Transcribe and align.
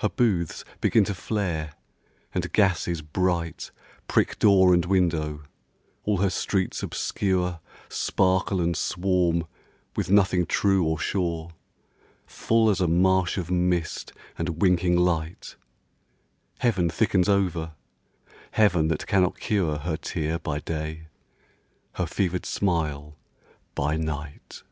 Her 0.00 0.10
booths 0.10 0.66
begin 0.82 1.04
to 1.04 1.14
flare; 1.14 1.72
and 2.34 2.52
gases 2.52 3.00
bright 3.00 3.70
Prick 4.06 4.38
door 4.38 4.74
and 4.74 4.84
window; 4.84 5.44
all 6.04 6.18
her 6.18 6.28
streets 6.28 6.82
obscure 6.82 7.60
Sparkle 7.88 8.60
and 8.60 8.76
swarm 8.76 9.46
with 9.96 10.10
nothing 10.10 10.44
true 10.44 10.84
or 10.86 10.98
sure, 10.98 11.52
Full 12.26 12.68
as 12.68 12.82
a 12.82 12.86
marsh 12.86 13.38
of 13.38 13.50
mist 13.50 14.12
and 14.36 14.60
winking 14.60 14.98
light; 14.98 15.56
Heaven 16.58 16.90
thickens 16.90 17.26
over, 17.26 17.72
Heaven 18.50 18.88
that 18.88 19.06
cannot 19.06 19.40
cure 19.40 19.78
Her 19.78 19.96
tear 19.96 20.38
by 20.38 20.58
day, 20.58 21.06
her 21.94 22.04
fevered 22.04 22.44
smile 22.44 23.16
by 23.74 23.96
night. 23.96 24.64